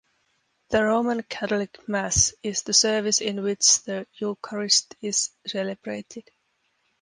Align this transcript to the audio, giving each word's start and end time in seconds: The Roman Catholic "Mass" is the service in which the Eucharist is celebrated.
The 0.69 0.83
Roman 0.83 1.21
Catholic 1.21 1.87
"Mass" 1.87 2.33
is 2.41 2.63
the 2.63 2.73
service 2.73 3.21
in 3.21 3.43
which 3.43 3.83
the 3.83 4.07
Eucharist 4.19 4.95
is 4.99 5.29
celebrated. 5.45 6.27